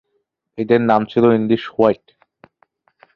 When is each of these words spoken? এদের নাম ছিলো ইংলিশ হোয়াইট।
এদের 0.57 0.81
নাম 0.81 1.01
ছিলো 1.05 1.27
ইংলিশ 1.33 1.63
হোয়াইট। 1.73 2.05